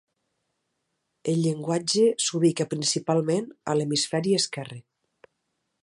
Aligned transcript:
El 1.33 1.37
llenguatge 1.41 2.07
s'ubica 2.27 2.67
principalment 2.73 3.53
a 3.71 3.77
l'hemisferi 3.79 4.35
esquerre. 4.41 4.81